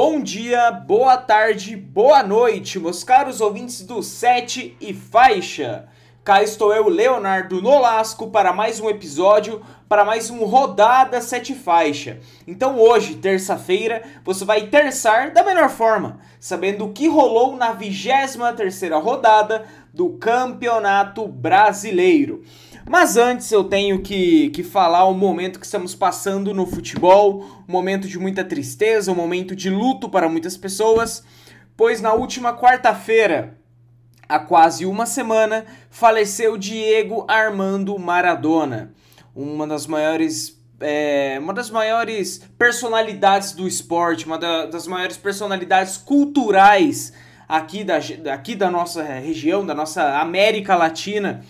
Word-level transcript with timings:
bom 0.00 0.20
dia, 0.20 0.70
boa 0.70 1.16
tarde, 1.16 1.76
boa 1.76 2.22
noite, 2.22 2.78
meus 2.78 3.02
caros 3.02 3.40
ouvintes 3.40 3.82
do 3.82 4.00
Sete 4.00 4.76
e 4.80 4.94
Faixa. 4.94 5.88
Cá 6.22 6.40
estou 6.40 6.72
eu, 6.72 6.88
Leonardo 6.88 7.60
Nolasco, 7.60 8.30
para 8.30 8.52
mais 8.52 8.78
um 8.78 8.88
episódio, 8.88 9.60
para 9.88 10.04
mais 10.04 10.30
um 10.30 10.44
Rodada 10.44 11.20
Sete 11.20 11.52
Faixa. 11.52 12.20
Então 12.46 12.78
hoje, 12.78 13.16
terça-feira, 13.16 14.04
você 14.24 14.44
vai 14.44 14.68
terçar 14.68 15.32
da 15.32 15.42
melhor 15.42 15.68
forma, 15.68 16.20
sabendo 16.38 16.84
o 16.84 16.92
que 16.92 17.08
rolou 17.08 17.56
na 17.56 17.72
23 17.72 18.36
terceira 18.56 18.98
rodada 18.98 19.64
do 19.92 20.10
Campeonato 20.10 21.26
Brasileiro. 21.26 22.44
Mas 22.88 23.18
antes 23.18 23.52
eu 23.52 23.62
tenho 23.64 24.00
que, 24.00 24.48
que 24.48 24.62
falar 24.62 25.04
o 25.04 25.12
momento 25.12 25.60
que 25.60 25.66
estamos 25.66 25.94
passando 25.94 26.54
no 26.54 26.64
futebol, 26.64 27.44
um 27.68 27.72
momento 27.72 28.08
de 28.08 28.18
muita 28.18 28.42
tristeza, 28.42 29.12
um 29.12 29.14
momento 29.14 29.54
de 29.54 29.68
luto 29.68 30.08
para 30.08 30.26
muitas 30.26 30.56
pessoas, 30.56 31.22
pois 31.76 32.00
na 32.00 32.14
última 32.14 32.56
quarta-feira, 32.56 33.58
há 34.26 34.38
quase 34.38 34.86
uma 34.86 35.04
semana, 35.04 35.66
faleceu 35.90 36.56
Diego 36.56 37.26
Armando 37.28 37.98
Maradona, 37.98 38.94
uma 39.36 39.66
das 39.66 39.86
maiores 39.86 40.58
é, 40.80 41.38
uma 41.42 41.52
das 41.52 41.70
maiores 41.70 42.40
personalidades 42.56 43.52
do 43.52 43.68
esporte, 43.68 44.24
uma 44.24 44.38
da, 44.38 44.64
das 44.64 44.86
maiores 44.86 45.16
personalidades 45.18 45.98
culturais 45.98 47.12
aqui 47.46 47.84
da, 47.84 47.96
aqui 48.32 48.54
da 48.54 48.70
nossa 48.70 49.02
região, 49.02 49.66
da 49.66 49.74
nossa 49.74 50.20
América 50.20 50.74
Latina. 50.74 51.44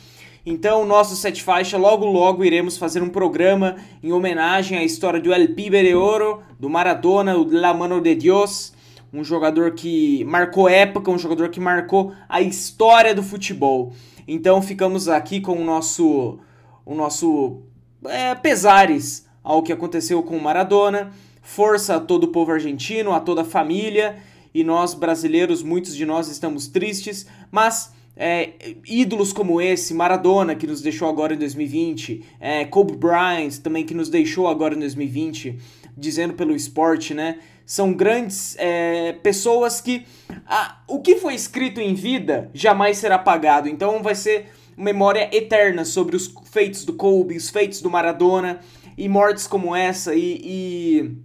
Então, 0.46 0.86
nosso 0.86 1.16
Sete 1.16 1.42
Faixa, 1.42 1.76
logo 1.76 2.06
logo 2.06 2.44
iremos 2.44 2.78
fazer 2.78 3.02
um 3.02 3.08
programa 3.08 3.76
em 4.02 4.12
homenagem 4.12 4.78
à 4.78 4.84
história 4.84 5.20
do 5.20 5.32
El 5.32 5.54
Pibe 5.54 5.82
de 5.82 5.94
Oro, 5.94 6.42
do 6.58 6.70
Maradona, 6.70 7.36
o 7.36 7.46
La 7.50 7.74
Mano 7.74 8.00
de 8.00 8.14
Dios, 8.14 8.72
um 9.12 9.24
jogador 9.24 9.72
que 9.72 10.24
marcou 10.24 10.68
época, 10.68 11.10
um 11.10 11.18
jogador 11.18 11.48
que 11.48 11.60
marcou 11.60 12.12
a 12.28 12.40
história 12.40 13.14
do 13.14 13.22
futebol. 13.22 13.92
Então 14.26 14.62
ficamos 14.62 15.08
aqui 15.08 15.40
com 15.40 15.60
o 15.60 15.64
nosso, 15.64 16.38
o 16.84 16.94
nosso 16.94 17.62
é, 18.04 18.34
pesares 18.34 19.26
ao 19.42 19.62
que 19.62 19.72
aconteceu 19.72 20.22
com 20.22 20.36
o 20.36 20.42
Maradona. 20.42 21.10
Força 21.42 21.96
a 21.96 22.00
todo 22.00 22.24
o 22.24 22.28
povo 22.28 22.52
argentino, 22.52 23.12
a 23.12 23.20
toda 23.20 23.42
a 23.42 23.44
família. 23.44 24.16
E 24.54 24.62
nós 24.62 24.94
brasileiros, 24.94 25.62
muitos 25.62 25.94
de 25.96 26.04
nós 26.04 26.28
estamos 26.28 26.68
tristes, 26.68 27.26
mas 27.50 27.92
é, 28.20 28.50
ídolos 28.84 29.32
como 29.32 29.60
esse, 29.60 29.94
Maradona, 29.94 30.56
que 30.56 30.66
nos 30.66 30.82
deixou 30.82 31.08
agora 31.08 31.34
em 31.34 31.38
2020, 31.38 32.24
é, 32.40 32.64
Kobe 32.64 32.96
Bryant, 32.96 33.58
também 33.62 33.86
que 33.86 33.94
nos 33.94 34.08
deixou 34.08 34.48
agora 34.48 34.74
em 34.74 34.80
2020, 34.80 35.56
dizendo 35.96 36.34
pelo 36.34 36.56
esporte, 36.56 37.14
né? 37.14 37.38
São 37.64 37.92
grandes 37.92 38.56
é, 38.58 39.12
pessoas 39.22 39.80
que 39.80 40.04
ah, 40.46 40.82
o 40.88 41.00
que 41.00 41.16
foi 41.16 41.34
escrito 41.34 41.80
em 41.80 41.94
vida 41.94 42.50
jamais 42.52 42.98
será 42.98 43.14
apagado. 43.14 43.68
Então 43.68 44.02
vai 44.02 44.16
ser 44.16 44.46
memória 44.76 45.28
eterna 45.32 45.84
sobre 45.84 46.16
os 46.16 46.34
feitos 46.50 46.84
do 46.84 46.94
Kobe, 46.94 47.36
os 47.36 47.50
feitos 47.50 47.80
do 47.80 47.90
Maradona 47.90 48.58
e 48.96 49.08
mortes 49.08 49.46
como 49.46 49.76
essa 49.76 50.14
e, 50.14 50.40
e 50.42 51.16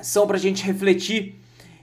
são 0.00 0.26
pra 0.26 0.38
gente 0.38 0.64
refletir 0.64 1.34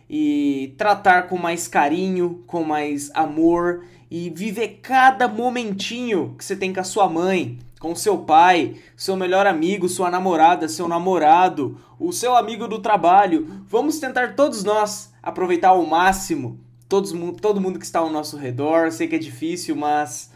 e 0.09 0.73
tratar 0.75 1.27
com 1.27 1.37
mais 1.37 1.67
carinho, 1.67 2.43
com 2.47 2.63
mais 2.63 3.11
amor 3.13 3.83
e 4.09 4.29
viver 4.29 4.79
cada 4.81 5.27
momentinho 5.27 6.35
que 6.37 6.43
você 6.43 6.55
tem 6.55 6.73
com 6.73 6.79
a 6.79 6.83
sua 6.83 7.09
mãe, 7.09 7.59
com 7.79 7.95
seu 7.95 8.17
pai, 8.19 8.75
seu 8.95 9.15
melhor 9.15 9.45
amigo, 9.45 9.87
sua 9.87 10.09
namorada, 10.09 10.67
seu 10.67 10.87
namorado, 10.87 11.79
o 11.99 12.11
seu 12.11 12.35
amigo 12.35 12.67
do 12.67 12.79
trabalho. 12.79 13.63
Vamos 13.67 13.99
tentar 13.99 14.35
todos 14.35 14.63
nós 14.63 15.13
aproveitar 15.21 15.69
ao 15.69 15.85
máximo 15.85 16.59
todos, 16.89 17.13
todo 17.39 17.61
mundo 17.61 17.77
que 17.79 17.85
está 17.85 17.99
ao 17.99 18.09
nosso 18.09 18.35
redor. 18.35 18.91
Sei 18.91 19.07
que 19.07 19.15
é 19.15 19.19
difícil, 19.19 19.75
mas 19.75 20.31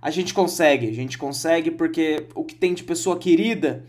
a 0.00 0.10
gente 0.10 0.32
consegue. 0.32 0.88
A 0.88 0.94
gente 0.94 1.18
consegue 1.18 1.72
porque 1.72 2.28
o 2.34 2.44
que 2.44 2.54
tem 2.54 2.72
de 2.72 2.84
pessoa 2.84 3.18
querida 3.18 3.84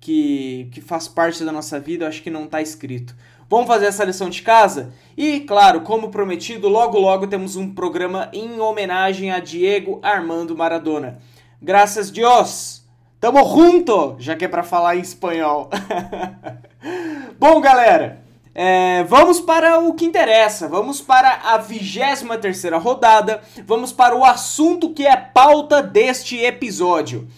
que, 0.00 0.68
que 0.72 0.80
faz 0.80 1.06
parte 1.06 1.44
da 1.44 1.52
nossa 1.52 1.78
vida, 1.78 2.04
eu 2.04 2.08
acho 2.08 2.22
que 2.22 2.30
não 2.30 2.46
está 2.46 2.62
escrito. 2.62 3.14
Vamos 3.52 3.66
fazer 3.66 3.84
essa 3.84 4.02
lição 4.02 4.30
de 4.30 4.40
casa? 4.40 4.94
E, 5.14 5.40
claro, 5.40 5.82
como 5.82 6.08
prometido, 6.08 6.70
logo 6.70 6.98
logo 6.98 7.26
temos 7.26 7.54
um 7.54 7.74
programa 7.74 8.30
em 8.32 8.58
homenagem 8.58 9.30
a 9.30 9.40
Diego 9.40 10.00
Armando 10.02 10.56
Maradona. 10.56 11.18
Graças 11.60 12.10
Deus! 12.10 12.82
Tamo 13.20 13.44
junto! 13.44 14.16
Já 14.18 14.34
que 14.34 14.46
é 14.46 14.48
pra 14.48 14.62
falar 14.62 14.96
em 14.96 15.00
espanhol. 15.00 15.68
Bom, 17.38 17.60
galera, 17.60 18.22
é, 18.54 19.04
vamos 19.04 19.38
para 19.38 19.80
o 19.80 19.92
que 19.92 20.06
interessa, 20.06 20.66
vamos 20.66 21.02
para 21.02 21.40
a 21.44 21.58
23 21.58 22.40
terceira 22.40 22.78
rodada, 22.78 23.42
vamos 23.66 23.92
para 23.92 24.16
o 24.16 24.24
assunto 24.24 24.94
que 24.94 25.06
é 25.06 25.14
pauta 25.14 25.82
deste 25.82 26.38
episódio. 26.38 27.28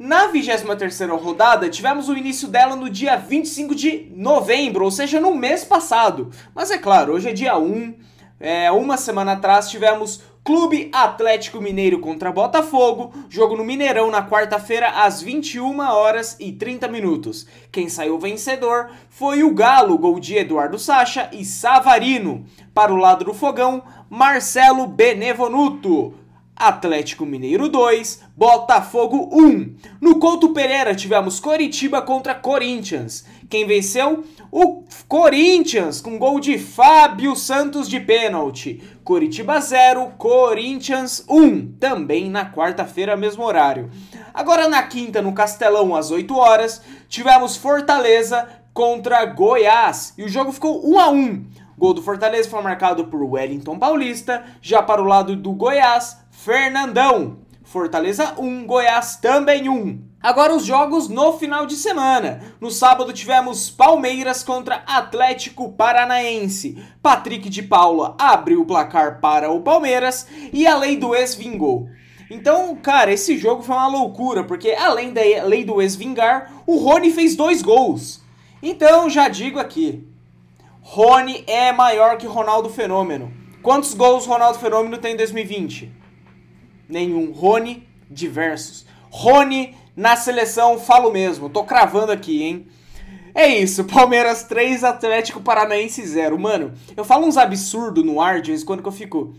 Na 0.00 0.32
23ª 0.32 1.14
rodada, 1.20 1.68
tivemos 1.68 2.08
o 2.08 2.16
início 2.16 2.48
dela 2.48 2.74
no 2.74 2.88
dia 2.88 3.16
25 3.16 3.74
de 3.74 4.10
novembro, 4.16 4.86
ou 4.86 4.90
seja, 4.90 5.20
no 5.20 5.34
mês 5.34 5.62
passado. 5.62 6.30
Mas 6.54 6.70
é 6.70 6.78
claro, 6.78 7.12
hoje 7.12 7.28
é 7.28 7.32
dia 7.34 7.58
1, 7.58 7.96
é, 8.40 8.72
uma 8.72 8.96
semana 8.96 9.32
atrás 9.32 9.68
tivemos 9.68 10.22
Clube 10.42 10.88
Atlético 10.90 11.60
Mineiro 11.60 11.98
contra 11.98 12.32
Botafogo, 12.32 13.12
jogo 13.28 13.58
no 13.58 13.62
Mineirão 13.62 14.10
na 14.10 14.26
quarta-feira 14.26 14.88
às 14.88 15.20
21 15.20 15.78
horas 15.80 16.34
e 16.40 16.50
30 16.50 16.88
minutos. 16.88 17.46
Quem 17.70 17.90
saiu 17.90 18.18
vencedor 18.18 18.88
foi 19.10 19.42
o 19.42 19.52
Galo, 19.52 19.98
gol 19.98 20.18
de 20.18 20.34
Eduardo 20.34 20.78
Sacha 20.78 21.28
e 21.30 21.44
Savarino. 21.44 22.46
Para 22.72 22.90
o 22.90 22.96
lado 22.96 23.26
do 23.26 23.34
fogão, 23.34 23.82
Marcelo 24.08 24.86
Benevenuto. 24.86 26.14
Atlético 26.60 27.24
Mineiro 27.24 27.70
2, 27.70 28.22
Botafogo 28.36 29.30
1. 29.32 29.76
No 29.98 30.18
Couto 30.18 30.50
Pereira 30.50 30.94
tivemos 30.94 31.40
Coritiba 31.40 32.02
contra 32.02 32.34
Corinthians. 32.34 33.24
Quem 33.48 33.66
venceu? 33.66 34.24
O 34.52 34.84
Corinthians, 35.08 36.02
com 36.02 36.18
gol 36.18 36.38
de 36.38 36.58
Fábio 36.58 37.34
Santos 37.34 37.88
de 37.88 37.98
pênalti. 37.98 38.82
Coritiba 39.02 39.58
0, 39.58 40.12
Corinthians 40.18 41.24
1. 41.26 41.76
Também 41.80 42.28
na 42.28 42.52
quarta-feira, 42.52 43.16
mesmo 43.16 43.42
horário. 43.42 43.90
Agora 44.34 44.68
na 44.68 44.82
quinta, 44.82 45.22
no 45.22 45.32
Castelão, 45.32 45.96
às 45.96 46.10
8 46.10 46.36
horas, 46.36 46.82
tivemos 47.08 47.56
Fortaleza 47.56 48.46
contra 48.74 49.24
Goiás. 49.24 50.12
E 50.18 50.22
o 50.22 50.28
jogo 50.28 50.52
ficou 50.52 50.86
1 50.86 51.00
a 51.00 51.08
1. 51.08 51.46
Gol 51.80 51.94
do 51.94 52.02
Fortaleza 52.02 52.46
foi 52.46 52.60
marcado 52.60 53.06
por 53.06 53.22
Wellington 53.22 53.78
Paulista. 53.78 54.44
Já 54.60 54.82
para 54.82 55.00
o 55.00 55.06
lado 55.06 55.34
do 55.34 55.52
Goiás, 55.52 56.18
Fernandão. 56.42 57.36
Fortaleza 57.62 58.34
1, 58.38 58.64
Goiás 58.64 59.16
também 59.16 59.68
1. 59.68 60.00
Agora 60.22 60.56
os 60.56 60.64
jogos 60.64 61.06
no 61.06 61.34
final 61.34 61.66
de 61.66 61.74
semana. 61.74 62.54
No 62.58 62.70
sábado 62.70 63.12
tivemos 63.12 63.68
Palmeiras 63.68 64.42
contra 64.42 64.82
Atlético 64.86 65.70
Paranaense. 65.72 66.82
Patrick 67.02 67.50
de 67.50 67.62
Paula 67.62 68.16
abriu 68.18 68.62
o 68.62 68.64
placar 68.64 69.20
para 69.20 69.50
o 69.50 69.60
Palmeiras 69.60 70.26
e 70.50 70.66
a 70.66 70.78
lei 70.78 70.96
do 70.96 71.14
ex 71.14 71.34
vingou. 71.34 71.90
Então, 72.30 72.74
cara, 72.74 73.12
esse 73.12 73.36
jogo 73.36 73.62
foi 73.62 73.74
uma 73.74 73.88
loucura, 73.88 74.42
porque 74.42 74.70
além 74.70 75.12
da 75.12 75.20
lei 75.44 75.62
do 75.62 75.82
ex 75.82 75.94
vingar, 75.94 76.50
o 76.66 76.78
Rony 76.78 77.10
fez 77.10 77.36
dois 77.36 77.60
gols. 77.60 78.22
Então, 78.62 79.10
já 79.10 79.28
digo 79.28 79.58
aqui, 79.58 80.08
Rony 80.80 81.44
é 81.46 81.70
maior 81.70 82.16
que 82.16 82.26
Ronaldo 82.26 82.70
Fenômeno. 82.70 83.30
Quantos 83.62 83.92
gols 83.92 84.24
Ronaldo 84.24 84.58
Fenômeno 84.58 84.96
tem 84.96 85.12
em 85.12 85.16
2020? 85.18 85.99
Nenhum. 86.90 87.32
Rony, 87.32 87.86
diversos. 88.10 88.84
Rony 89.10 89.74
na 89.96 90.16
seleção, 90.16 90.78
falo 90.78 91.10
mesmo. 91.10 91.48
Tô 91.48 91.64
cravando 91.64 92.12
aqui, 92.12 92.42
hein? 92.42 92.66
É 93.34 93.46
isso, 93.46 93.84
Palmeiras 93.92 94.44
3, 94.44 94.84
Atlético 94.84 95.40
Paranaense 95.40 96.04
0. 96.04 96.38
Mano, 96.38 96.72
eu 96.96 97.04
falo 97.04 97.26
uns 97.26 97.36
absurdos 97.36 98.04
no 98.04 98.20
ar 98.20 98.40
de 98.40 98.50
vez 98.50 98.62
em 98.62 98.66
quando 98.66 98.82
que 98.82 98.88
eu 98.88 98.92
fico. 98.92 99.34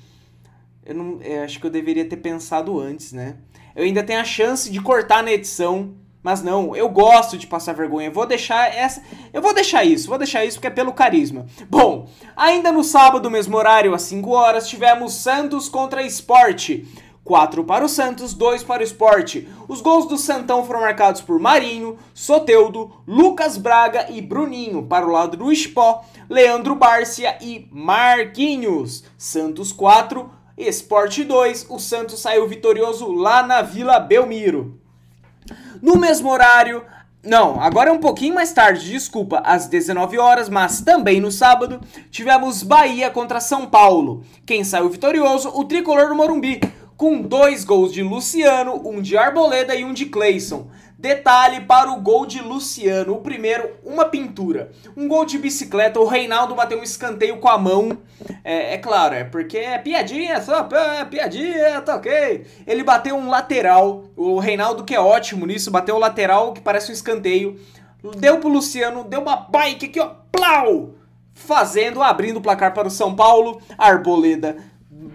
Eu, 0.86 0.96
não, 0.96 1.22
eu 1.22 1.44
acho 1.44 1.60
que 1.60 1.66
eu 1.66 1.72
deveria 1.72 2.06
ter 2.06 2.18
pensado 2.18 2.80
antes, 2.80 3.12
né? 3.12 3.36
Eu 3.76 3.84
ainda 3.84 4.04
tenho 4.04 4.20
a 4.20 4.26
chance 4.26 4.70
de 4.70 4.82
cortar 4.82 5.24
na 5.24 5.32
edição, 5.32 5.94
mas 6.24 6.44
não, 6.44 6.76
eu 6.76 6.90
gosto 6.90 7.38
de 7.38 7.48
passar 7.48 7.74
vergonha. 7.74 8.12
Vou 8.12 8.26
deixar 8.26 8.74
essa. 8.74 9.02
Eu 9.34 9.42
vou 9.42 9.54
deixar 9.54 9.84
isso, 9.84 10.08
vou 10.08 10.18
deixar 10.18 10.44
isso 10.46 10.58
porque 10.58 10.68
é 10.68 10.72
pelo 10.72 10.94
carisma. 10.94 11.46
Bom, 11.70 12.08
ainda 12.36 12.72
no 12.72 12.84
sábado, 12.84 13.32
mesmo 13.32 13.58
horário, 13.58 13.94
às 13.94 14.04
5 14.04 14.30
horas, 14.30 14.68
tivemos 14.68 15.14
Santos 15.14 15.70
contra 15.70 16.04
Esporte. 16.04 16.86
4 17.24 17.64
para 17.64 17.86
o 17.86 17.90
Santos, 17.90 18.34
2 18.34 18.64
para 18.64 18.82
o 18.82 18.84
Esporte. 18.84 19.48
Os 19.68 19.80
gols 19.80 20.08
do 20.08 20.18
Santão 20.18 20.66
foram 20.66 20.82
marcados 20.82 21.22
por 21.22 21.40
Marinho, 21.40 21.98
Soteudo, 22.14 22.92
Lucas 23.08 23.58
Braga 23.58 24.08
e 24.10 24.22
Bruninho. 24.22 24.84
Para 24.88 25.06
o 25.06 25.12
lado 25.12 25.38
do 25.38 25.54
Spó, 25.56 26.04
Leandro 26.28 26.76
Bárcia 26.76 27.38
e 27.40 27.68
Marquinhos. 27.72 29.04
Santos 29.18 29.72
4, 29.72 30.30
Esporte 30.58 31.24
2. 31.24 31.68
O 31.70 31.80
Santos 31.80 32.20
saiu 32.20 32.48
vitorioso 32.48 33.12
lá 33.12 33.44
na 33.44 33.62
Vila 33.62 34.00
Belmiro. 34.00 34.80
No 35.82 35.98
mesmo 35.98 36.30
horário, 36.30 36.84
Não, 37.24 37.62
agora 37.62 37.92
é 37.92 37.94
um 37.94 38.00
pouquinho 38.00 38.34
mais 38.34 38.52
tarde, 38.52 38.90
desculpa, 38.90 39.44
às 39.46 39.68
19 39.68 40.18
horas, 40.18 40.50
mas 40.50 40.82
também 40.82 41.20
no 41.22 41.32
sábado, 41.32 41.80
tivemos 42.10 42.64
Bahia 42.64 43.12
contra 43.12 43.40
São 43.40 43.68
Paulo. 43.68 44.24
Quem 44.44 44.64
saiu 44.64 44.90
vitorioso? 44.90 45.50
O 45.54 45.64
tricolor 45.66 46.08
do 46.08 46.16
Morumbi, 46.16 46.60
com 47.02 47.20
dois 47.20 47.64
gols 47.66 47.92
de 47.92 48.04
Luciano, 48.04 48.80
um 48.88 49.02
de 49.02 49.18
Arboleda 49.18 49.74
e 49.74 49.84
um 49.84 49.92
de 49.92 50.06
Cleison. 50.06 50.68
Detalhe 50.96 51.62
para 51.62 51.90
o 51.90 52.00
gol 52.00 52.28
de 52.28 52.40
Luciano. 52.44 53.16
O 53.16 53.22
primeiro, 53.22 53.72
uma 53.84 54.06
pintura. 54.06 54.72
Um 54.96 55.08
gol 55.08 55.26
de 55.26 55.40
bicicleta. 55.40 56.00
O 56.00 56.06
Reinaldo 56.06 56.54
bateu 56.54 56.80
um 56.80 56.84
escanteio 56.84 57.38
com 57.38 57.50
a 57.50 57.58
mão. 57.58 57.98
É, 58.44 58.76
é 58.76 58.78
claro, 58.78 59.16
é 59.16 59.24
porque 59.24 59.58
é 59.58 59.80
piadinha, 59.80 60.40
só 60.42 60.70
é 60.72 61.04
piadinha, 61.06 61.82
tá 61.82 61.96
ok. 61.96 62.46
Ele 62.68 62.84
bateu 62.84 63.16
um 63.16 63.32
lateral. 63.32 64.04
O 64.16 64.38
Reinaldo, 64.38 64.84
que 64.84 64.94
é 64.94 65.00
ótimo 65.00 65.48
nisso, 65.48 65.72
bateu 65.72 65.96
o 65.96 66.00
lateral 66.00 66.54
que 66.54 66.62
parece 66.62 66.92
um 66.92 66.94
escanteio. 66.94 67.60
Deu 68.18 68.38
pro 68.38 68.48
Luciano, 68.48 69.04
deu 69.06 69.22
uma 69.22 69.38
bike 69.38 69.88
aqui, 69.88 70.00
ó. 70.00 70.12
Plau! 70.32 70.92
Fazendo, 71.34 72.04
abrindo 72.04 72.38
o 72.38 72.42
placar 72.42 72.76
para 72.76 72.88
o 72.88 72.92
São 72.92 73.16
Paulo. 73.16 73.60
Arboleda 73.76 74.70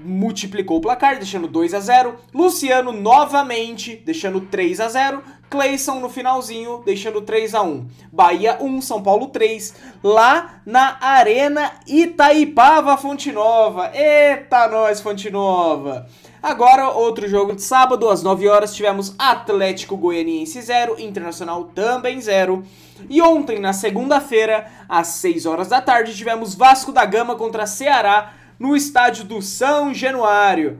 multiplicou 0.07 0.79
o 0.79 0.81
placar, 0.81 1.17
deixando 1.17 1.49
2 1.49 1.75
a 1.75 1.81
0. 1.81 2.15
Luciano 2.33 2.93
novamente, 2.93 3.97
deixando 3.97 4.41
3 4.41 4.81
a 4.81 4.89
0. 4.89 5.23
Cleison 5.49 6.01
no 6.01 6.09
finalzinho, 6.09 6.83
deixando 6.85 7.21
3 7.21 7.55
a 7.55 7.63
1. 7.63 7.87
Bahia 8.13 8.59
1, 8.61 8.81
São 8.81 9.03
Paulo 9.03 9.29
3, 9.29 9.75
lá 10.03 10.61
na 10.67 10.97
Arena 11.01 11.73
Itaipava 11.87 12.97
Fonte 12.97 13.31
Nova. 13.31 13.93
Eita 13.95 14.67
nós, 14.69 15.01
Fonte 15.01 15.31
Nova. 15.31 16.07
Agora, 16.43 16.91
outro 16.91 17.29
jogo 17.29 17.55
de 17.55 17.63
sábado, 17.63 18.09
às 18.09 18.23
9 18.23 18.49
horas, 18.49 18.75
tivemos 18.75 19.15
Atlético 19.19 19.97
Goianiense 19.97 20.61
0, 20.61 20.97
Internacional 20.99 21.65
também 21.75 22.21
0. 22.21 22.65
E 23.09 23.21
ontem, 23.23 23.59
na 23.59 23.73
segunda-feira, 23.73 24.67
às 24.89 25.09
6 25.09 25.47
horas 25.47 25.69
da 25.69 25.81
tarde, 25.81 26.15
tivemos 26.15 26.55
Vasco 26.55 26.93
da 26.93 27.05
Gama 27.05 27.37
contra 27.37 27.67
Ceará 27.67 28.33
no 28.59 28.77
estádio 28.77 29.25
do 29.25 29.43
São 29.43 29.93
Januário. 29.93 30.79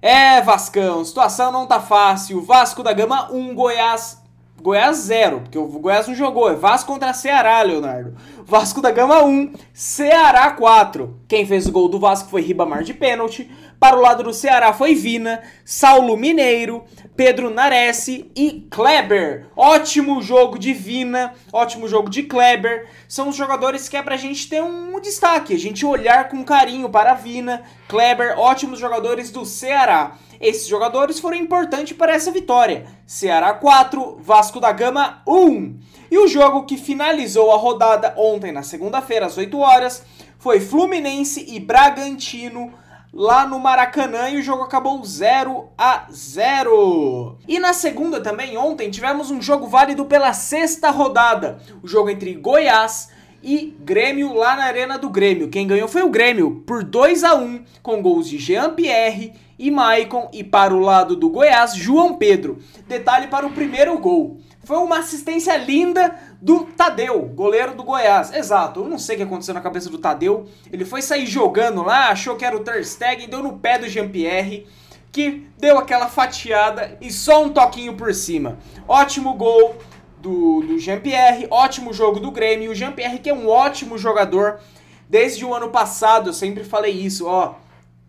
É, 0.00 0.40
Vascão, 0.40 1.04
situação 1.04 1.50
não 1.50 1.66
tá 1.66 1.80
fácil. 1.80 2.40
Vasco 2.40 2.82
da 2.82 2.92
Gama 2.92 3.32
1, 3.32 3.54
Goiás. 3.54 4.22
Goiás 4.60 4.96
0, 4.96 5.40
porque 5.42 5.58
o 5.58 5.66
Goiás 5.66 6.08
não 6.08 6.14
jogou. 6.14 6.50
É 6.50 6.54
Vasco 6.54 6.92
contra 6.92 7.12
Ceará, 7.12 7.62
Leonardo. 7.62 8.16
Vasco 8.44 8.80
da 8.80 8.90
Gama 8.90 9.22
1, 9.22 9.52
Ceará 9.72 10.50
4. 10.52 11.20
Quem 11.28 11.46
fez 11.46 11.66
o 11.66 11.72
gol 11.72 11.88
do 11.88 11.98
Vasco 11.98 12.28
foi 12.28 12.42
Ribamar 12.42 12.82
de 12.82 12.94
pênalti. 12.94 13.50
Para 13.80 13.96
o 13.96 14.00
lado 14.00 14.24
do 14.24 14.34
Ceará 14.34 14.72
foi 14.72 14.96
Vina, 14.96 15.40
Saulo 15.64 16.16
Mineiro, 16.16 16.84
Pedro 17.14 17.48
Nares 17.48 18.08
e 18.08 18.66
Kleber. 18.68 19.46
Ótimo 19.54 20.20
jogo 20.20 20.58
de 20.58 20.72
Vina, 20.72 21.32
ótimo 21.52 21.86
jogo 21.86 22.10
de 22.10 22.24
Kleber. 22.24 22.88
São 23.06 23.28
os 23.28 23.36
jogadores 23.36 23.88
que 23.88 23.96
é 23.96 24.02
pra 24.02 24.16
gente 24.16 24.48
ter 24.48 24.60
um 24.60 25.00
destaque, 25.00 25.54
a 25.54 25.58
gente 25.58 25.86
olhar 25.86 26.28
com 26.28 26.44
carinho 26.44 26.88
para 26.90 27.14
Vina, 27.14 27.62
Kleber, 27.86 28.36
ótimos 28.36 28.80
jogadores 28.80 29.30
do 29.30 29.44
Ceará. 29.44 30.16
Esses 30.40 30.66
jogadores 30.66 31.20
foram 31.20 31.36
importantes 31.36 31.96
para 31.96 32.12
essa 32.12 32.32
vitória. 32.32 32.84
Ceará 33.06 33.52
4, 33.52 34.18
Vasco 34.20 34.58
da 34.58 34.72
Gama 34.72 35.22
1. 35.26 35.78
E 36.10 36.18
o 36.18 36.26
jogo 36.26 36.64
que 36.64 36.76
finalizou 36.76 37.52
a 37.52 37.56
rodada 37.56 38.12
ontem, 38.16 38.50
na 38.50 38.64
segunda-feira, 38.64 39.26
às 39.26 39.36
8 39.36 39.56
horas, 39.56 40.04
foi 40.36 40.58
Fluminense 40.58 41.44
e 41.48 41.60
Bragantino 41.60 42.72
lá 43.12 43.46
no 43.46 43.58
Maracanã 43.58 44.28
e 44.30 44.38
o 44.38 44.42
jogo 44.42 44.62
acabou 44.62 45.02
0 45.04 45.68
a 45.76 46.06
0. 46.10 47.38
E 47.46 47.58
na 47.58 47.72
segunda 47.72 48.20
também, 48.20 48.56
ontem, 48.56 48.90
tivemos 48.90 49.30
um 49.30 49.40
jogo 49.40 49.66
válido 49.66 50.04
pela 50.04 50.32
sexta 50.32 50.90
rodada. 50.90 51.58
O 51.82 51.88
jogo 51.88 52.10
entre 52.10 52.34
Goiás 52.34 53.10
e 53.42 53.76
Grêmio 53.80 54.34
lá 54.34 54.56
na 54.56 54.64
Arena 54.64 54.98
do 54.98 55.08
Grêmio. 55.08 55.48
Quem 55.48 55.66
ganhou 55.66 55.88
foi 55.88 56.02
o 56.02 56.10
Grêmio 56.10 56.62
por 56.66 56.82
2 56.82 57.24
a 57.24 57.34
1 57.34 57.64
com 57.82 58.02
gols 58.02 58.28
de 58.28 58.38
Jean 58.38 58.74
Pierre 58.74 59.32
e 59.58 59.70
Maicon 59.70 60.28
e 60.32 60.42
para 60.42 60.74
o 60.74 60.80
lado 60.80 61.16
do 61.16 61.30
Goiás, 61.30 61.74
João 61.74 62.14
Pedro. 62.14 62.58
Detalhe 62.86 63.28
para 63.28 63.46
o 63.46 63.52
primeiro 63.52 63.98
gol. 63.98 64.38
Foi 64.64 64.76
uma 64.78 64.98
assistência 64.98 65.56
linda 65.56 66.14
do 66.42 66.64
Tadeu, 66.64 67.22
goleiro 67.22 67.74
do 67.74 67.82
Goiás. 67.82 68.32
Exato, 68.34 68.80
eu 68.80 68.88
não 68.88 68.98
sei 68.98 69.14
o 69.14 69.18
que 69.18 69.24
aconteceu 69.24 69.54
na 69.54 69.60
cabeça 69.60 69.88
do 69.88 69.98
Tadeu. 69.98 70.46
Ele 70.70 70.84
foi 70.84 71.00
sair 71.00 71.26
jogando 71.26 71.82
lá, 71.82 72.10
achou 72.10 72.36
que 72.36 72.44
era 72.44 72.56
o 72.56 72.60
Ter 72.60 72.84
Stegen, 72.84 73.28
deu 73.28 73.42
no 73.42 73.58
pé 73.58 73.78
do 73.78 73.88
Jean-Pierre, 73.88 74.66
que 75.10 75.46
deu 75.56 75.78
aquela 75.78 76.06
fatiada 76.06 76.98
e 77.00 77.10
só 77.10 77.42
um 77.44 77.48
toquinho 77.48 77.94
por 77.94 78.12
cima. 78.12 78.58
Ótimo 78.86 79.34
gol 79.34 79.76
do, 80.20 80.60
do 80.62 80.78
Jean-Pierre, 80.78 81.46
ótimo 81.50 81.92
jogo 81.92 82.20
do 82.20 82.30
Grêmio. 82.30 82.70
O 82.70 82.74
Jean-Pierre 82.74 83.18
que 83.18 83.30
é 83.30 83.34
um 83.34 83.48
ótimo 83.48 83.96
jogador. 83.98 84.60
Desde 85.08 85.44
o 85.44 85.54
ano 85.54 85.70
passado 85.70 86.30
eu 86.30 86.34
sempre 86.34 86.64
falei 86.64 86.92
isso, 86.92 87.26
ó. 87.26 87.54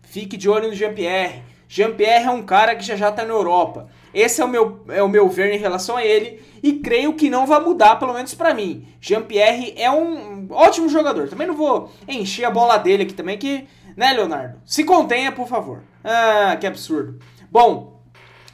Fique 0.02 0.36
de 0.36 0.48
olho 0.48 0.68
no 0.68 0.74
Jean-Pierre. 0.74 1.42
Jean-Pierre 1.68 2.26
é 2.26 2.30
um 2.30 2.42
cara 2.42 2.74
que 2.74 2.84
já 2.84 2.96
já 2.96 3.12
tá 3.12 3.24
na 3.24 3.32
Europa. 3.32 3.88
Esse 4.12 4.40
é 4.40 4.44
o 4.44 4.48
meu, 4.48 4.80
é 4.88 5.02
o 5.02 5.08
meu 5.08 5.28
ver 5.28 5.54
em 5.54 5.58
relação 5.58 5.96
a 5.96 6.04
ele 6.04 6.42
e 6.62 6.74
creio 6.74 7.14
que 7.14 7.30
não 7.30 7.46
vai 7.46 7.60
mudar, 7.60 7.96
pelo 7.96 8.12
menos 8.12 8.34
para 8.34 8.52
mim. 8.52 8.86
Jean-Pierre 9.00 9.74
é 9.76 9.90
um 9.90 10.48
ótimo 10.50 10.88
jogador. 10.88 11.28
Também 11.28 11.46
não 11.46 11.54
vou 11.54 11.90
encher 12.08 12.44
a 12.44 12.50
bola 12.50 12.76
dele 12.76 13.04
aqui 13.04 13.14
também, 13.14 13.38
que, 13.38 13.68
né, 13.96 14.12
Leonardo? 14.12 14.60
Se 14.66 14.82
contenha, 14.82 15.30
por 15.30 15.46
favor. 15.46 15.82
Ah, 16.02 16.56
que 16.60 16.66
absurdo. 16.66 17.20
Bom, 17.50 18.02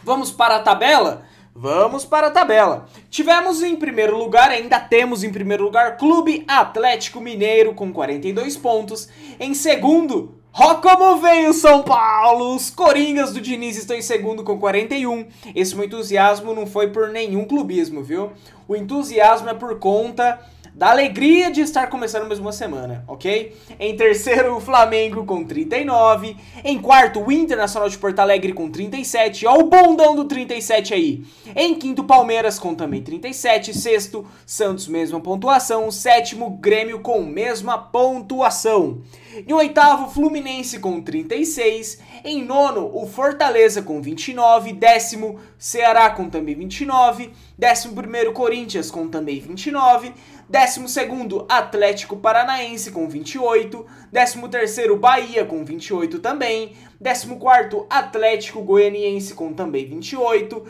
vamos 0.04 0.30
para 0.30 0.56
a 0.56 0.62
tabela? 0.62 1.24
Vamos 1.58 2.04
para 2.04 2.26
a 2.26 2.30
tabela. 2.30 2.86
Tivemos 3.08 3.62
em 3.62 3.76
primeiro 3.76 4.18
lugar, 4.18 4.50
ainda 4.50 4.78
temos 4.78 5.24
em 5.24 5.32
primeiro 5.32 5.64
lugar, 5.64 5.96
Clube 5.96 6.44
Atlético 6.46 7.18
Mineiro 7.18 7.72
com 7.72 7.90
42 7.90 8.58
pontos. 8.58 9.08
Em 9.40 9.54
segundo, 9.54 10.34
Ó 10.58 10.74
como 10.76 11.16
veio 11.16 11.54
São 11.54 11.82
Paulo! 11.82 12.54
Os 12.54 12.68
Coringas 12.68 13.32
do 13.32 13.40
Diniz 13.40 13.76
estão 13.76 13.96
em 13.96 14.02
segundo 14.02 14.42
com 14.44 14.58
41. 14.58 15.26
Esse 15.54 15.74
meu 15.74 15.84
entusiasmo 15.84 16.54
não 16.54 16.66
foi 16.66 16.88
por 16.88 17.08
nenhum 17.08 17.44
clubismo, 17.44 18.02
viu? 18.02 18.32
O 18.66 18.74
entusiasmo 18.74 19.48
é 19.50 19.54
por 19.54 19.78
conta 19.78 20.38
da 20.76 20.90
alegria 20.90 21.50
de 21.50 21.62
estar 21.62 21.86
começando 21.86 22.26
mais 22.26 22.38
uma 22.38 22.52
semana, 22.52 23.02
ok? 23.08 23.56
Em 23.80 23.96
terceiro, 23.96 24.56
o 24.56 24.60
Flamengo 24.60 25.24
com 25.24 25.42
39. 25.42 26.36
Em 26.62 26.78
quarto, 26.78 27.18
o 27.18 27.32
Internacional 27.32 27.88
de 27.88 27.96
Porto 27.96 28.18
Alegre 28.18 28.52
com 28.52 28.70
37. 28.70 29.46
Ó, 29.46 29.54
o 29.54 29.70
bondão 29.70 30.14
do 30.14 30.26
37 30.26 30.92
aí. 30.92 31.24
Em 31.56 31.74
quinto, 31.74 32.04
Palmeiras 32.04 32.58
com 32.58 32.74
também 32.74 33.00
37. 33.00 33.72
Sexto, 33.72 34.26
Santos, 34.44 34.86
mesma 34.86 35.18
pontuação. 35.18 35.90
Sétimo, 35.90 36.50
Grêmio 36.58 37.00
com 37.00 37.22
mesma 37.22 37.78
pontuação. 37.78 39.00
Em 39.34 39.52
oitavo, 39.54 40.10
Fluminense 40.10 40.78
com 40.78 41.00
36. 41.00 42.00
Em 42.22 42.44
nono, 42.44 42.90
o 42.92 43.06
Fortaleza 43.06 43.80
com 43.80 44.02
29. 44.02 44.74
Décimo, 44.74 45.40
Ceará 45.58 46.10
com 46.10 46.28
também 46.28 46.54
29. 46.54 47.32
Décimo 47.58 47.94
primeiro, 47.94 48.32
Corinthians 48.32 48.90
com 48.90 49.08
também 49.08 49.40
29. 49.40 50.12
12 50.48 51.44
Atlético 51.48 52.16
Paranaense 52.16 52.92
com 52.92 53.08
28, 53.08 53.84
13 54.12 54.94
Bahia 54.96 55.44
com 55.44 55.64
28 55.64 56.20
também, 56.20 56.76
14 57.02 57.86
Atlético 57.90 58.62
Goianiense 58.62 59.34
com 59.34 59.52
também 59.52 59.86
28, 59.86 60.64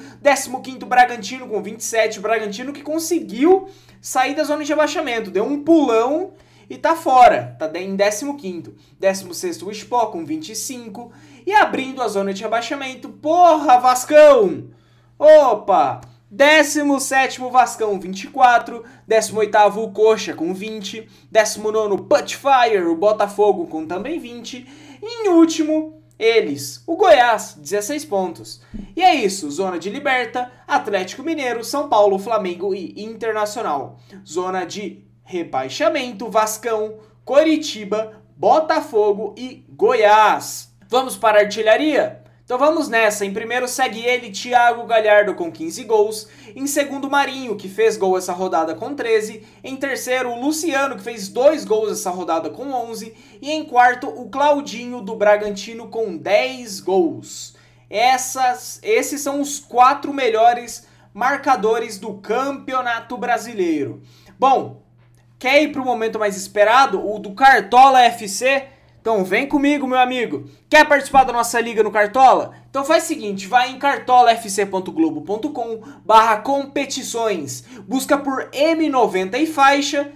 15 0.62 0.78
Bragantino 0.86 1.46
com 1.46 1.62
27, 1.62 2.20
Bragantino 2.20 2.72
que 2.72 2.82
conseguiu 2.82 3.68
sair 4.00 4.34
da 4.34 4.44
zona 4.44 4.64
de 4.64 4.72
abaixamento, 4.72 5.30
deu 5.30 5.44
um 5.44 5.62
pulão 5.62 6.32
e 6.70 6.78
tá 6.78 6.96
fora, 6.96 7.54
tá 7.58 7.70
em 7.78 7.96
15º. 7.96 8.72
16 8.98 9.62
o 9.62 10.10
com 10.10 10.24
25 10.24 11.12
e 11.46 11.52
abrindo 11.52 12.00
a 12.00 12.08
zona 12.08 12.32
de 12.32 12.44
abaixamento, 12.44 13.10
porra, 13.10 13.78
Vascão! 13.78 14.68
Opa! 15.18 16.15
17 16.30 17.40
Vascão, 17.50 17.98
24. 18.00 18.84
18 19.06 19.56
o 19.78 19.90
Coxa, 19.92 20.34
com 20.34 20.52
20. 20.52 21.08
19 21.30 22.02
Putfire, 22.02 22.84
o 22.84 22.96
Botafogo, 22.96 23.66
com 23.66 23.86
também 23.86 24.18
20. 24.18 24.66
E 25.02 25.26
em 25.26 25.28
último, 25.28 26.02
eles, 26.18 26.82
o 26.86 26.96
Goiás, 26.96 27.54
16 27.58 28.04
pontos. 28.06 28.62
E 28.96 29.02
é 29.02 29.14
isso, 29.14 29.50
zona 29.50 29.78
de 29.78 29.90
liberta, 29.90 30.50
Atlético 30.66 31.22
Mineiro, 31.22 31.62
São 31.62 31.88
Paulo, 31.88 32.18
Flamengo 32.18 32.74
e 32.74 32.94
Internacional. 32.96 33.98
Zona 34.26 34.64
de 34.64 35.04
rebaixamento, 35.22 36.30
Vascão, 36.30 36.98
Coritiba, 37.24 38.22
Botafogo 38.36 39.34
e 39.36 39.64
Goiás. 39.68 40.74
Vamos 40.88 41.16
para 41.16 41.38
a 41.38 41.42
artilharia? 41.42 42.25
Então 42.46 42.58
vamos 42.58 42.88
nessa. 42.88 43.26
Em 43.26 43.32
primeiro 43.32 43.66
segue 43.66 44.06
ele, 44.06 44.30
Thiago 44.30 44.86
Galhardo, 44.86 45.34
com 45.34 45.50
15 45.50 45.82
gols. 45.82 46.28
Em 46.54 46.64
segundo, 46.64 47.10
Marinho, 47.10 47.56
que 47.56 47.68
fez 47.68 47.96
gol 47.96 48.16
essa 48.16 48.32
rodada 48.32 48.72
com 48.72 48.94
13. 48.94 49.42
Em 49.64 49.74
terceiro, 49.74 50.30
o 50.30 50.40
Luciano, 50.40 50.94
que 50.94 51.02
fez 51.02 51.26
dois 51.26 51.64
gols 51.64 51.90
essa 51.90 52.08
rodada 52.08 52.48
com 52.48 52.70
11. 52.70 53.12
E 53.42 53.50
em 53.50 53.64
quarto, 53.64 54.06
o 54.06 54.28
Claudinho, 54.28 55.00
do 55.00 55.16
Bragantino, 55.16 55.88
com 55.88 56.16
10 56.16 56.78
gols. 56.78 57.56
Essas, 57.90 58.78
esses 58.80 59.20
são 59.20 59.40
os 59.40 59.58
quatro 59.58 60.14
melhores 60.14 60.86
marcadores 61.12 61.98
do 61.98 62.14
Campeonato 62.14 63.18
Brasileiro. 63.18 64.02
Bom, 64.38 64.84
quer 65.36 65.64
ir 65.64 65.72
para 65.72 65.82
o 65.82 65.84
momento 65.84 66.16
mais 66.16 66.36
esperado, 66.36 67.04
o 67.04 67.18
do 67.18 67.34
Cartola 67.34 68.02
FC? 68.02 68.75
Então 69.06 69.24
vem 69.24 69.46
comigo, 69.46 69.86
meu 69.86 70.00
amigo. 70.00 70.50
Quer 70.68 70.84
participar 70.84 71.22
da 71.22 71.32
nossa 71.32 71.60
liga 71.60 71.80
no 71.80 71.92
Cartola? 71.92 72.54
Então 72.68 72.84
faz 72.84 73.04
o 73.04 73.06
seguinte, 73.06 73.46
vai 73.46 73.70
em 73.70 73.78
cartolafc.globo.com 73.78 75.80
barra 76.04 76.38
competições, 76.38 77.62
busca 77.86 78.18
por 78.18 78.50
M90 78.50 79.38
e 79.38 79.46
faixa, 79.46 80.10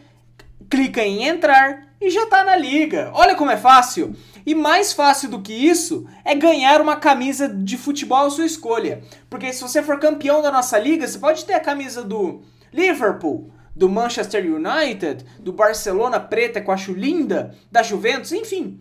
clica 0.68 1.04
em 1.04 1.22
entrar 1.22 1.86
e 2.00 2.10
já 2.10 2.26
tá 2.26 2.42
na 2.42 2.56
liga. 2.56 3.12
Olha 3.14 3.36
como 3.36 3.52
é 3.52 3.56
fácil. 3.56 4.12
E 4.44 4.56
mais 4.56 4.92
fácil 4.92 5.28
do 5.28 5.40
que 5.40 5.52
isso 5.52 6.04
é 6.24 6.34
ganhar 6.34 6.80
uma 6.80 6.96
camisa 6.96 7.48
de 7.48 7.78
futebol 7.78 8.26
à 8.26 8.30
sua 8.30 8.44
escolha. 8.44 9.04
Porque 9.30 9.52
se 9.52 9.62
você 9.62 9.84
for 9.84 10.00
campeão 10.00 10.42
da 10.42 10.50
nossa 10.50 10.76
liga, 10.76 11.06
você 11.06 11.16
pode 11.16 11.44
ter 11.44 11.54
a 11.54 11.60
camisa 11.60 12.02
do 12.02 12.42
Liverpool, 12.72 13.52
do 13.74 13.88
Manchester 13.88 14.44
United, 14.44 15.24
do 15.38 15.52
Barcelona 15.52 16.18
preta 16.18 16.60
que 16.60 16.68
eu 16.68 16.74
acho 16.74 16.92
linda, 16.92 17.54
da 17.70 17.82
Juventus, 17.82 18.32
enfim. 18.32 18.80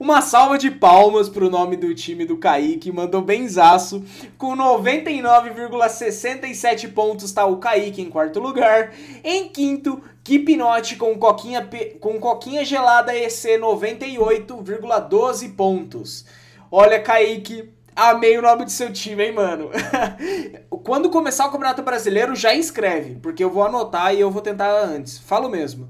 uma 0.01 0.23
salva 0.23 0.57
de 0.57 0.71
palmas 0.71 1.29
pro 1.29 1.51
nome 1.51 1.77
do 1.77 1.93
time 1.93 2.25
do 2.25 2.37
Kaique, 2.37 2.93
mandou 2.93 3.21
benzaço. 3.21 4.05
Com 4.37 4.57
99,67 4.57 6.93
pontos 6.93 7.33
tá 7.33 7.45
o 7.47 7.57
Kaique 7.57 8.01
em 8.01 8.09
quarto 8.09 8.39
lugar. 8.39 8.95
Em 9.25 9.49
quinto, 9.49 10.01
Kipnote 10.23 10.95
com 10.95 11.19
coquinha, 11.19 11.69
com 12.01 12.21
coquinha 12.21 12.65
gelada 12.65 13.13
EC 13.17 13.59
98,12 13.59 15.57
pontos. 15.57 16.25
Olha, 16.71 17.01
Kaique, 17.01 17.69
amei 17.99 18.39
o 18.39 18.43
nome 18.43 18.65
do 18.65 18.71
seu 18.71 18.93
time, 18.93 19.25
hein, 19.25 19.33
mano? 19.33 19.71
Quando 20.85 21.11
começar 21.11 21.47
o 21.47 21.51
Campeonato 21.51 21.83
Brasileiro, 21.83 22.35
já 22.37 22.55
inscreve, 22.55 23.17
porque 23.17 23.43
eu 23.43 23.51
vou 23.51 23.65
anotar 23.65 24.15
e 24.15 24.21
eu 24.21 24.31
vou 24.31 24.41
tentar 24.41 24.71
antes. 24.71 25.19
Falo 25.19 25.49
mesmo. 25.49 25.89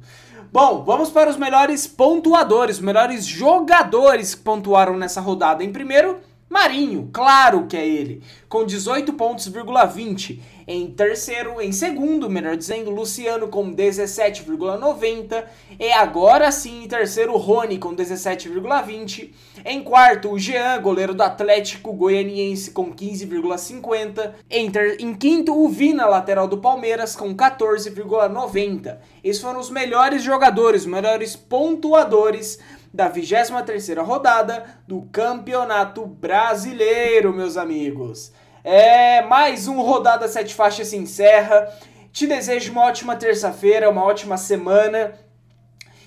Bom, 0.50 0.82
vamos 0.82 1.10
para 1.10 1.28
os 1.28 1.36
melhores 1.36 1.86
pontuadores, 1.86 2.76
os 2.76 2.82
melhores 2.82 3.26
jogadores 3.26 4.34
que 4.34 4.40
pontuaram 4.40 4.96
nessa 4.96 5.20
rodada. 5.20 5.62
Em 5.62 5.70
primeiro, 5.70 6.18
Marinho, 6.48 7.10
claro 7.12 7.66
que 7.66 7.76
é 7.76 7.86
ele, 7.86 8.22
com 8.48 8.64
18 8.64 9.12
pontos,20. 9.12 10.40
Em 10.66 10.86
terceiro, 10.90 11.60
em 11.62 11.72
segundo, 11.72 12.28
melhor 12.28 12.56
dizendo, 12.56 12.90
Luciano 12.90 13.48
com 13.48 13.74
17,90. 13.74 15.44
E 15.78 15.90
agora 15.92 16.50
sim, 16.52 16.84
em 16.84 16.88
terceiro, 16.88 17.36
Rony 17.36 17.78
com 17.78 17.94
17,20. 17.94 19.30
Em 19.64 19.82
quarto, 19.82 20.30
o 20.30 20.38
Jean, 20.38 20.78
goleiro 20.80 21.14
do 21.14 21.22
Atlético 21.22 21.92
Goianiense 21.92 22.70
com 22.70 22.92
15,50. 22.94 24.34
Em, 24.50 24.70
em 24.98 25.14
quinto, 25.14 25.54
o 25.54 25.68
Vina, 25.68 26.06
lateral 26.06 26.46
do 26.46 26.58
Palmeiras 26.58 27.16
com 27.16 27.34
14,90. 27.34 28.98
Esses 29.24 29.40
foram 29.40 29.60
os 29.60 29.70
melhores 29.70 30.22
jogadores, 30.22 30.82
os 30.82 30.86
melhores 30.86 31.34
pontuadores 31.34 32.58
da 32.92 33.10
23ª 33.12 34.02
rodada 34.02 34.64
do 34.86 35.02
Campeonato 35.12 36.06
Brasileiro, 36.06 37.32
meus 37.32 37.56
amigos. 37.56 38.32
É, 38.64 39.22
mais 39.22 39.68
um 39.68 39.80
Rodada 39.80 40.26
Sete 40.28 40.54
Faixas 40.54 40.88
se 40.88 40.96
encerra. 40.96 41.72
Te 42.12 42.26
desejo 42.26 42.72
uma 42.72 42.84
ótima 42.84 43.16
terça-feira, 43.16 43.90
uma 43.90 44.02
ótima 44.02 44.36
semana. 44.36 45.12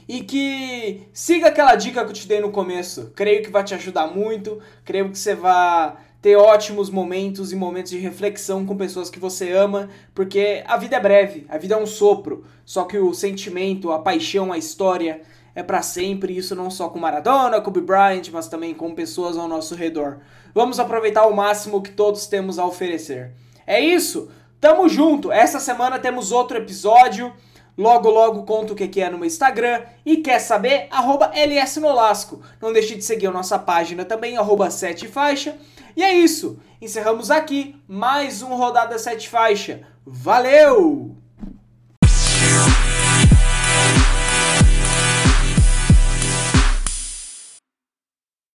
E 0.08 0.22
que 0.22 1.08
siga 1.14 1.48
aquela 1.48 1.76
dica 1.76 2.04
que 2.04 2.10
eu 2.10 2.14
te 2.14 2.28
dei 2.28 2.42
no 2.42 2.52
começo. 2.52 3.12
Creio 3.16 3.44
que 3.44 3.52
vai 3.52 3.64
te 3.64 3.74
ajudar 3.74 4.08
muito. 4.08 4.60
Creio 4.84 5.10
que 5.10 5.18
você 5.18 5.36
vai 5.36 5.96
ter 6.22 6.36
ótimos 6.36 6.90
momentos 6.90 7.52
e 7.52 7.56
momentos 7.56 7.92
de 7.92 7.98
reflexão 7.98 8.66
com 8.66 8.78
pessoas 8.78 9.10
que 9.10 9.18
você 9.18 9.52
ama, 9.52 9.90
porque 10.14 10.64
a 10.68 10.78
vida 10.78 10.96
é 10.96 11.00
breve, 11.00 11.48
a 11.50 11.58
vida 11.58 11.74
é 11.74 11.78
um 11.78 11.88
sopro. 11.88 12.46
Só 12.64 12.84
que 12.84 12.98
o 12.98 13.14
sentimento, 13.14 13.92
a 13.92 14.00
paixão, 14.00 14.54
a 14.54 14.58
história, 14.58 15.22
é 15.54 15.62
para 15.62 15.82
sempre, 15.82 16.38
isso 16.38 16.56
não 16.56 16.70
só 16.70 16.90
com 16.90 17.00
Maradona, 17.00 17.62
Kobe 17.62 17.82
Bryant, 17.82 18.30
mas 18.32 18.48
também 18.48 18.74
com 18.74 18.96
pessoas 18.96 19.38
ao 19.38 19.48
nosso 19.48 19.76
redor. 19.76 20.20
Vamos 20.54 20.80
aproveitar 20.80 21.26
o 21.26 21.36
máximo 21.36 21.82
que 21.82 21.92
todos 21.92 22.28
temos 22.28 22.58
a 22.58 22.66
oferecer. 22.66 23.34
É 23.66 23.80
isso, 23.80 24.30
tamo 24.60 24.88
junto. 24.88 25.32
Essa 25.32 25.60
semana 25.60 26.00
temos 26.00 26.32
outro 26.32 26.58
episódio. 26.58 27.34
Logo, 27.78 28.10
logo 28.10 28.44
conto 28.44 28.74
o 28.74 28.76
que 28.76 29.02
é 29.02 29.10
no 29.10 29.18
meu 29.18 29.28
Instagram. 29.28 29.82
E 30.06 30.18
quer 30.18 30.40
saber? 30.40 30.88
Arroba 30.92 31.32
LSNolasco. 31.34 32.42
Não 32.62 32.74
deixe 32.74 32.96
de 32.96 33.04
seguir 33.04 33.28
a 33.28 33.32
nossa 33.32 33.58
página 33.58 34.04
também, 34.06 34.38
arroba 34.38 34.70
7 34.70 35.08
faixa. 35.08 35.58
E 35.96 36.04
é 36.04 36.14
isso. 36.14 36.60
Encerramos 36.82 37.30
aqui 37.30 37.76
mais 37.88 38.42
um 38.42 38.56
Rodada 38.56 38.98
7 38.98 39.30
Faixa. 39.30 39.82
Valeu! 40.06 41.21